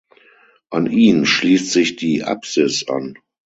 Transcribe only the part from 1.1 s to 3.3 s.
schließt sich die Apsis an.